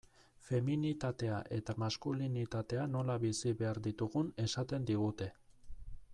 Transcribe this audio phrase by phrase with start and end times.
[0.45, 5.31] Feminitatea eta maskulinitatea nola bizi behar ditugun esaten digute.